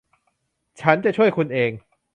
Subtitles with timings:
[0.81, 1.71] ฉันจะช่วยคุณเอง